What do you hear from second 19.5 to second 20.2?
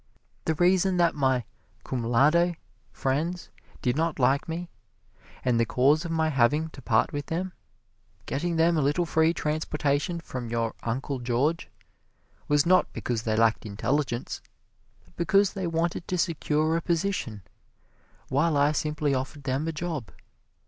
a job.